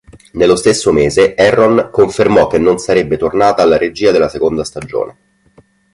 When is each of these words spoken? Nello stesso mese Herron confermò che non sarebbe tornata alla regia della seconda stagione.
Nello 0.31 0.55
stesso 0.55 0.91
mese 0.91 1.35
Herron 1.35 1.89
confermò 1.91 2.47
che 2.47 2.57
non 2.57 2.79
sarebbe 2.79 3.17
tornata 3.17 3.61
alla 3.61 3.77
regia 3.77 4.09
della 4.09 4.29
seconda 4.29 4.63
stagione. 4.63 5.17